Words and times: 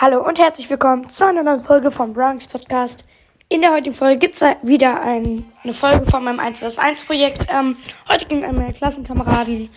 Hallo 0.00 0.24
und 0.24 0.38
herzlich 0.38 0.70
willkommen 0.70 1.10
zu 1.10 1.26
einer 1.26 1.42
neuen 1.42 1.58
Folge 1.58 1.90
vom 1.90 2.12
Bronx 2.12 2.46
Podcast. 2.46 3.04
In 3.48 3.62
der 3.62 3.72
heutigen 3.72 3.96
Folge 3.96 4.20
gibt 4.20 4.36
es 4.36 4.42
wieder 4.62 5.02
ein, 5.02 5.44
eine 5.64 5.72
Folge 5.72 6.08
von 6.08 6.22
meinem 6.22 6.38
1 6.38 6.60
vs 6.60 6.78
1 6.78 7.02
Projekt. 7.02 7.48
Ähm, 7.52 7.76
heute 8.08 8.26
ging 8.26 8.44
an 8.44 8.54
meinen 8.54 8.74
Klassenkameraden, 8.74 9.68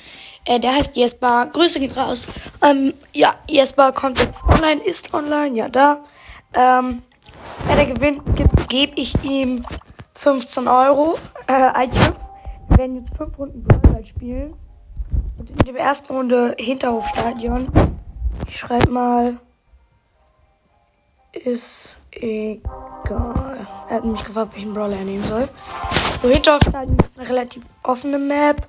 äh, 0.46 0.60
der 0.60 0.76
heißt 0.76 0.96
Jesper. 0.96 1.48
Grüße 1.52 1.80
geht 1.80 1.98
raus. 1.98 2.28
Ähm, 2.64 2.94
ja, 3.16 3.34
Jesper 3.50 3.92
kommt 3.94 4.20
jetzt 4.20 4.44
online, 4.44 4.80
ist 4.84 5.12
online, 5.12 5.58
ja 5.58 5.68
da. 5.70 6.04
Ähm, 6.54 7.02
wenn 7.66 7.80
er 7.80 7.88
gewinnt, 7.88 8.22
gebe 8.70 8.94
ich 8.98 9.16
ihm 9.24 9.66
15 10.14 10.68
Euro 10.68 11.18
äh, 11.48 11.84
iTunes. 11.84 12.32
Wir 12.70 12.78
werden 12.78 12.98
jetzt 12.98 13.18
5 13.18 13.40
Runden 13.40 13.64
Brawlball 13.64 14.06
spielen. 14.06 14.54
Und 15.40 15.50
in 15.50 15.74
der 15.74 15.84
ersten 15.84 16.14
Runde 16.14 16.56
Hinterhofstadion. 16.60 17.68
Ich 18.48 18.60
schreibe 18.60 18.92
mal. 18.92 19.40
Ist 21.34 22.02
egal. 22.12 23.66
Er 23.90 23.96
hat 23.96 24.06
mich 24.06 24.24
gefragt, 24.24 24.54
welchen 24.54 24.74
Brawler 24.74 24.98
er 24.98 25.06
nehmen 25.06 25.26
soll. 25.26 25.48
So, 26.18 26.28
Hinterhofstadion 26.30 26.98
ist 27.06 27.18
eine 27.18 27.30
relativ 27.30 27.64
offene 27.84 28.20
Map. 28.20 28.68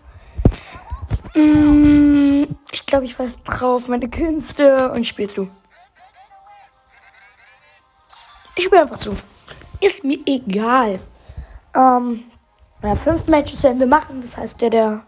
Mm, 1.35 2.45
ich 2.71 2.87
glaube, 2.87 3.05
ich 3.07 3.19
weiß 3.19 3.33
drauf 3.45 3.89
meine 3.89 4.09
Künste. 4.09 4.93
Und 4.93 5.07
spielst 5.07 5.39
du? 5.39 5.49
Ich 8.57 8.65
spiele 8.65 8.83
einfach 8.83 9.01
zu. 9.01 9.17
Ist 9.81 10.05
mir 10.05 10.19
egal. 10.25 11.01
Ähm, 11.75 12.25
ja, 12.83 12.95
fünf 12.95 13.27
Matches 13.27 13.65
werden 13.65 13.81
wir 13.81 13.89
machen. 13.89 14.21
Das 14.21 14.37
heißt, 14.37 14.61
der, 14.61 14.71
der 14.71 15.07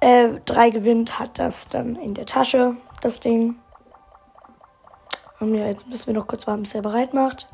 äh, 0.00 0.28
drei 0.44 0.70
gewinnt, 0.70 1.18
hat 1.18 1.38
das 1.38 1.66
dann 1.66 1.96
in 1.96 2.14
der 2.14 2.26
Tasche, 2.26 2.76
das 3.00 3.18
Ding. 3.18 3.56
Und 5.40 5.54
ja, 5.54 5.66
jetzt 5.66 5.86
müssen 5.86 6.06
wir 6.06 6.14
noch 6.14 6.26
kurz 6.26 6.46
warten, 6.46 6.62
bis 6.62 6.74
er 6.74 6.82
bereit 6.82 7.12
macht. 7.14 7.48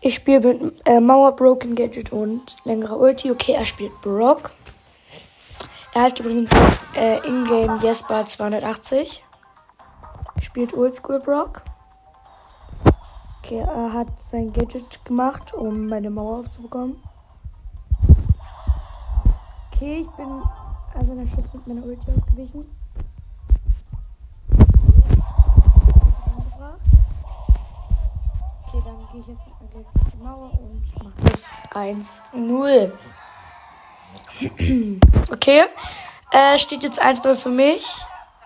Ich 0.00 0.14
spiele 0.14 0.40
mit 0.40 0.86
äh, 0.86 1.00
Mauer, 1.00 1.34
Broken 1.34 1.74
Gadget 1.74 2.12
und 2.12 2.56
längerer 2.64 2.98
Ulti. 2.98 3.30
Okay, 3.30 3.52
er 3.52 3.66
spielt 3.66 3.92
Brock. 4.02 4.52
Er 5.94 6.02
heißt 6.02 6.20
übrigens 6.20 6.50
äh, 6.94 7.26
Ingame 7.26 7.78
Jesper 7.82 8.24
280. 8.24 9.24
Spielt 10.42 10.74
Oldschool 10.74 11.20
Brock. 11.20 11.62
Okay, 13.42 13.60
er 13.60 13.92
hat 13.92 14.08
sein 14.20 14.52
Gadget 14.52 15.04
gemacht, 15.04 15.54
um 15.54 15.86
meine 15.86 16.10
Mauer 16.10 16.40
aufzubekommen. 16.40 17.02
Okay, 19.72 20.00
ich 20.00 20.10
bin 20.10 20.42
also 20.94 21.14
der 21.14 21.26
Schuss 21.28 21.52
mit 21.54 21.66
meiner 21.66 21.84
Ulti 21.84 22.10
ausgewichen. 22.14 22.66
Okay, 28.66 28.82
dann 28.84 29.08
gehe 29.12 29.20
ich 29.20 29.26
jetzt 29.28 29.40
mit 29.60 29.86
die 30.12 30.22
Mauer 30.22 30.50
und 30.52 30.82
mache 31.02 31.30
das 31.30 31.52
1-0. 31.72 32.92
okay, 35.32 35.64
äh, 36.32 36.58
steht 36.58 36.82
jetzt 36.82 37.02
1-0 37.02 37.36
für 37.36 37.48
mich. 37.50 37.86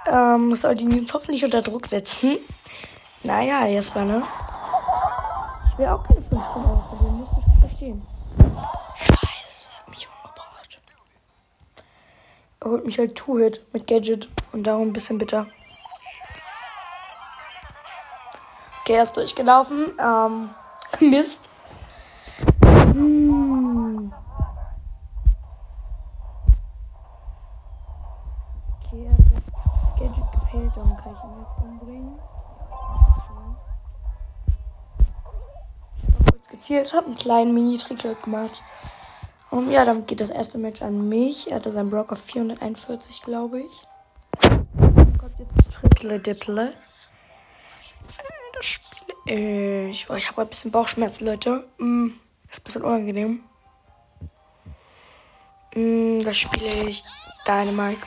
Ähm, 0.06 0.54
soll 0.56 0.76
die 0.76 0.84
jetzt 0.86 1.12
hoffentlich 1.14 1.44
unter 1.44 1.62
Druck 1.62 1.86
setzen. 1.86 2.36
Naja, 3.22 3.66
erstmal, 3.66 4.06
ne? 4.06 4.22
Ich 5.70 5.78
will 5.78 5.86
auch 5.88 6.02
keine 6.02 6.22
15 6.22 6.38
Euro 6.38 6.82
verlieren, 6.88 7.18
musst 7.18 7.32
du 7.32 7.42
schon 7.42 7.60
verstehen. 7.60 8.06
Er 12.62 12.70
holt 12.70 12.84
mich 12.84 12.98
halt 12.98 13.14
Two-Hit 13.14 13.64
mit 13.72 13.86
Gadget 13.86 14.28
und 14.52 14.66
darum 14.66 14.88
ein 14.88 14.92
bisschen 14.92 15.18
bitter. 15.18 15.46
Okay, 18.90 18.96
er 18.96 19.04
ist 19.04 19.16
durchgelaufen. 19.16 19.92
Ähm, 20.00 20.50
Mist. 21.10 21.42
Hm. 22.92 24.12
Okay, 28.82 29.06
er 29.06 29.12
hat 29.12 29.18
das 29.30 29.96
Gadget 29.96 30.32
gefällt, 30.32 30.72
darum 30.74 30.96
kann 30.96 31.12
ich 31.12 31.22
ihn 31.22 31.40
jetzt 31.40 31.60
umbringen. 31.62 32.18
Ich 35.96 36.08
habe 36.08 36.24
kurz 36.32 36.48
gezielt, 36.48 36.92
habe 36.92 37.06
einen 37.06 37.14
kleinen 37.14 37.54
Mini-Trick 37.54 38.24
gemacht. 38.24 38.60
Um, 39.52 39.70
ja, 39.70 39.84
dann 39.84 40.04
geht 40.06 40.20
das 40.20 40.30
erste 40.30 40.58
Match 40.58 40.82
an 40.82 41.08
mich. 41.08 41.48
Er 41.48 41.58
hatte 41.58 41.70
seinen 41.70 41.90
Block 41.90 42.10
auf 42.10 42.20
441, 42.20 43.22
glaube 43.22 43.60
ich. 43.60 43.86
Dann 44.40 45.16
kommt 45.16 45.38
jetzt 45.38 45.54
Drittle 45.80 46.18
Dittle. 46.18 46.72
Äh, 49.26 49.88
ich 49.90 50.08
ich 50.10 50.28
habe 50.28 50.42
ein 50.42 50.48
bisschen 50.48 50.70
Bauchschmerzen, 50.70 51.26
Leute. 51.26 51.66
Mm, 51.78 52.08
ist 52.48 52.60
ein 52.60 52.64
bisschen 52.64 52.82
unangenehm. 52.82 53.40
Mm, 55.74 56.22
das 56.24 56.36
spiele 56.36 56.88
ich 56.88 57.02
Dynamite. 57.46 58.00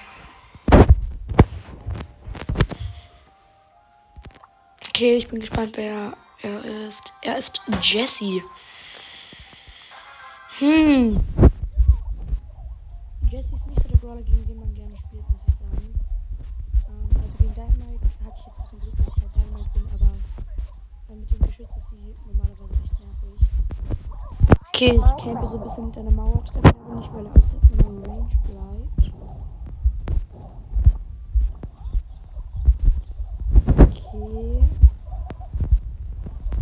Okay, 4.90 5.16
ich 5.16 5.28
bin 5.28 5.40
gespannt, 5.40 5.76
wer 5.76 6.14
er 6.42 6.64
ist. 6.88 7.14
Er 7.22 7.38
ist 7.38 7.62
Jesse. 7.82 8.42
Hm. 10.60 11.20
Jesse 13.32 13.56
ist 13.56 13.68
nicht 13.68 13.82
so 13.82 13.88
der 13.88 13.98
Brawler, 13.98 14.22
gegen 14.22 14.46
den 14.46 14.60
man 14.60 14.74
gerne 14.76 14.96
spielt, 14.98 15.28
muss 15.30 15.42
ich 15.48 15.54
sagen. 15.56 15.96
Ähm, 16.88 17.10
also 17.24 17.38
gegen 17.40 17.54
Dynamite 17.56 18.06
hatte 18.24 18.36
ich 18.38 18.46
jetzt 18.46 18.58
ein 18.60 18.80
bisschen 18.80 18.82
Glück, 18.82 19.13
Okay, 24.76 24.96
ich 24.98 25.24
campe 25.24 25.48
so 25.48 25.58
ein 25.58 25.64
bisschen 25.64 25.86
mit 25.86 25.98
einer 26.00 26.10
Mauer, 26.10 26.44
treffe 26.46 26.74
aber 26.84 26.96
nicht, 26.96 27.14
weil 27.14 27.28
er 27.28 27.32
außerhalb 27.38 27.62
meiner 27.76 28.08
Range 28.08 28.28
bleibt. 28.44 29.14
Okay. 33.78 34.64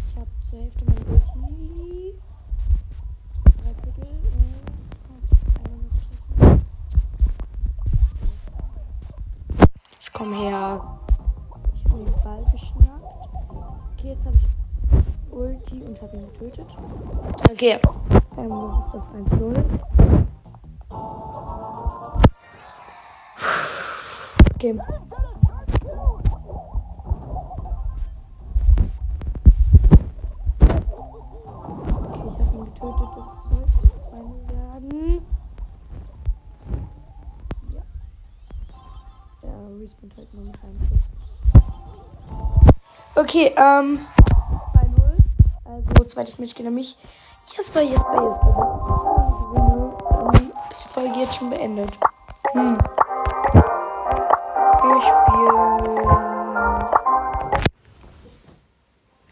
Ich 0.08 0.16
habe 0.18 0.28
zur 0.44 0.60
Hälfte 0.60 0.86
meine 0.86 1.06
Ulti. 1.06 2.16
Jetzt 9.94 10.14
komm 10.14 10.34
her. 10.34 10.84
Ich 11.76 11.86
habe 11.86 12.04
den 12.04 12.24
Ball 12.24 12.46
geschnappt. 12.52 13.30
Okay, 13.96 14.10
jetzt 14.10 14.26
habe 14.26 14.36
ich 14.36 14.61
Ulti 15.32 15.82
und 15.82 16.02
habe 16.02 16.18
ihn 16.18 16.28
getötet. 16.34 16.68
Okay. 17.52 17.80
Ähm, 18.38 18.50
das 18.50 18.86
ist 18.86 18.94
das 18.94 19.10
1-0. 19.12 19.64
Okay. 24.56 24.80
getötet. 32.82 33.10
Das 33.16 33.44
sollte 33.50 33.78
das 33.84 34.04
2 34.04 34.18
werden. 34.54 35.26
Ja. 37.74 37.82
Der 39.44 39.54
respawnt 39.82 40.18
halt 40.18 40.34
nur 40.34 40.46
mit 40.46 40.56
einem 40.64 40.80
Schuss. 40.80 41.06
Okay, 43.16 43.54
ähm. 43.58 44.00
2-0. 44.00 44.21
Also, 45.98 46.06
zweites 46.06 46.40
Match 46.40 46.56
geht 46.56 46.66
an 46.66 46.74
mich. 46.74 46.98
Jesper, 47.56 47.82
Jesper, 47.82 48.24
Jesper. 48.24 49.92
Ist 50.70 50.86
die 50.86 50.90
Folge 50.90 51.20
jetzt 51.20 51.36
schon 51.36 51.50
beendet. 51.50 51.92
Hm. 52.54 52.78
Wir 54.84 55.02
spielen. 55.02 55.82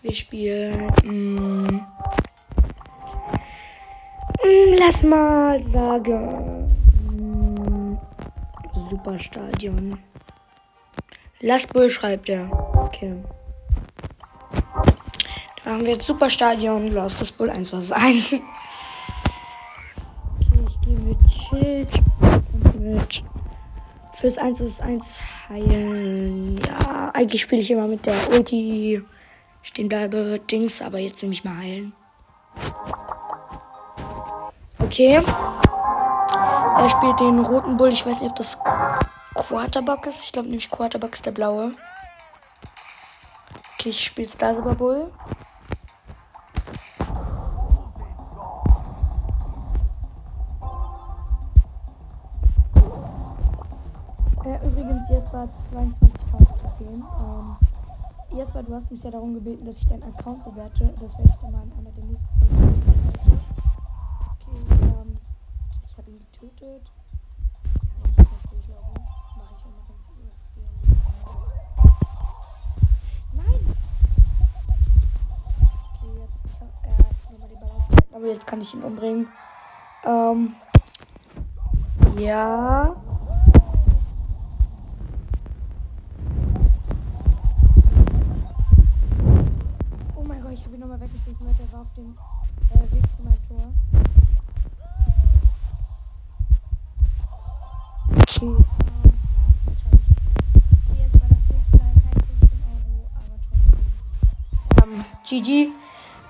Wir 0.02 0.14
spielen. 0.14 0.91
Hm. 1.06 1.85
Lass 4.78 5.03
mal 5.03 5.64
sagen. 5.72 6.70
Superstadion. 8.90 10.00
Lass 11.41 11.67
Bull 11.67 11.90
schreibt 11.90 12.28
er. 12.29 12.50
Okay. 12.76 13.16
Haben 15.70 15.86
wir 15.86 15.92
jetzt 15.92 16.06
Superstadion, 16.08 16.88
Lost 16.88 17.22
das 17.22 17.32
Bull 17.32 17.52
1 17.52 17.70
vs 17.70 17.92
1. 17.92 18.34
Okay, 18.34 18.42
ich 20.68 20.82
gehe 20.82 20.98
mit 20.98 21.18
Schild 21.32 21.90
und 22.20 22.80
mit 22.80 23.24
fürs 24.16 24.40
1 24.40 24.60
vs 24.60 24.80
1 24.82 25.20
heilen. 25.48 26.60
Ja, 26.68 27.12
eigentlich 27.14 27.44
spiele 27.44 27.62
ich 27.62 27.70
immer 27.70 27.86
mit 27.86 28.08
der 28.08 28.16
Ulti 28.32 29.04
stehen 29.62 29.90
bleibe 29.90 30.40
Dings, 30.50 30.82
aber 30.82 30.98
jetzt 30.98 31.22
nehme 31.22 31.34
ich 31.34 31.44
mal 31.44 31.58
heilen. 31.58 31.94
Okay. 34.80 35.22
Er 36.80 36.90
spielt 36.90 37.20
den 37.20 37.46
roten 37.46 37.78
Bull. 37.78 37.90
Ich 37.90 38.08
weiß 38.08 38.22
nicht, 38.22 38.32
ob 38.32 38.38
das 38.38 38.58
Quarterback 39.36 40.08
ist. 40.08 40.24
Ich 40.24 40.32
glaube 40.32 40.48
nämlich 40.48 40.72
Quarterback 40.72 41.14
ist 41.14 41.28
der 41.28 41.32
blaue. 41.32 41.72
Okay, 43.76 43.90
ich 43.90 44.04
spiele 44.04 44.28
Star 44.28 44.56
Super 44.56 44.74
Bowl. 44.74 45.12
Äh, 54.46 54.66
übrigens, 54.66 55.09
Jesper 55.09 55.40
hat 55.41 55.50
22.000 55.58 56.00
Trophäen. 56.59 57.03
Ähm, 57.03 57.58
Jesper, 58.32 58.64
du 58.64 58.74
hast 58.74 58.90
mich 58.90 59.03
ja 59.03 59.12
darum 59.12 59.34
gebeten, 59.34 59.66
dass 59.66 59.78
ich 59.80 59.88
deinen 59.88 60.03
Account 60.03 60.46
bewerte. 60.46 60.94
Das 61.02 61.18
werde 61.18 61.30
ich 61.30 61.41
dann 61.41 61.52
mal 61.52 61.64
in 61.64 61.74
einer 61.74 61.91
der 61.91 62.03
nächsten 62.06 62.28
Folgen. 62.40 62.82
Okay, 64.32 64.76
ähm, 64.82 65.18
ich 65.88 65.97
habe 65.97 66.12
ihn 66.12 66.20
getötet. 66.32 66.91
Ja, 68.18 68.24
ich 68.24 68.50
durchlaufen. 68.50 68.94
Mache 69.36 69.56
ich 69.58 69.66
noch 69.66 69.88
ganz 69.88 70.06
Nein! 73.34 73.76
Okay, 75.96 76.12
jetzt, 76.22 76.40
ich 76.46 76.62
hab, 76.62 77.32
nochmal 77.32 77.50
Ball 77.59 77.70
aufgehalten, 77.72 78.16
aber 78.16 78.28
jetzt 78.28 78.47
kann 78.47 78.62
ich 78.62 78.74
ihn 78.74 78.84
umbringen. 78.84 79.28
Ähm, 80.06 80.56
ja. 82.18 82.96
Oh 90.49 90.51
ich 90.51 90.63
habe 90.66 90.73
ihn 90.73 90.79
nochmal 90.79 90.99
weggestoßen, 90.99 91.46
Leute. 91.46 91.61
Er 91.61 91.72
war 91.73 91.81
auf 91.81 91.93
dem 91.96 92.17
äh, 92.72 92.81
Weg 92.91 93.03
zu 93.16 93.22
meinem 93.22 93.37
Tor. 93.47 93.72
Okay, 98.17 98.46
ähm, 98.46 98.57
ja, 98.57 99.46
das 99.46 99.66
wird 99.66 99.79
schon. 99.79 99.93
Okay, 100.90 101.03
jetzt 101.03 101.13
bei 101.13 101.28
der 101.28 101.37
kriegst 101.46 101.69
du 101.72 101.78
leider 101.78 101.99
keine 102.01 102.23
15 102.40 102.59
Euro, 102.66 102.96
aber 103.13 103.35
trotzdem. 104.73 104.91
Ähm, 104.91 105.05
GG. 105.29 105.69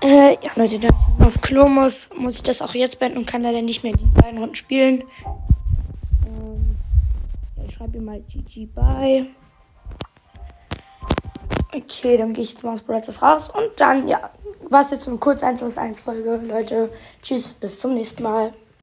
Äh, 0.02 0.36
ja, 0.44 0.50
Leute, 0.54 0.78
da 0.80 0.88
ich 0.88 1.26
auf 1.26 1.40
Klo 1.40 1.68
muss, 1.68 2.10
muss 2.18 2.34
ich 2.34 2.42
das 2.42 2.60
auch 2.60 2.74
jetzt 2.74 3.00
beenden 3.00 3.18
und 3.18 3.26
kann 3.26 3.42
leider 3.42 3.62
nicht 3.62 3.82
mehr 3.82 3.94
die 3.94 4.04
beiden 4.04 4.38
Runden 4.38 4.56
spielen. 4.56 5.04
Ähm, 6.26 6.76
ich 7.66 7.72
schreibe 7.72 7.96
ihr 7.96 8.02
mal 8.02 8.20
GG 8.20 8.66
bei. 8.66 9.28
Okay, 11.72 12.16
dann 12.16 12.32
gehe 12.32 12.42
ich 12.42 12.52
jetzt 12.54 12.64
mal 12.64 12.72
aus 12.72 12.82
Brothers 12.82 13.22
raus 13.22 13.48
und 13.48 13.70
dann, 13.76 14.08
ja, 14.08 14.30
war 14.68 14.80
es 14.80 14.90
jetzt 14.90 15.06
eine 15.06 15.18
kurz 15.18 15.42
1 15.42 15.60
plus 15.60 15.78
1 15.78 16.00
Folge, 16.00 16.40
Leute. 16.44 16.90
Tschüss, 17.22 17.52
bis 17.52 17.78
zum 17.78 17.94
nächsten 17.94 18.22
Mal. 18.22 18.52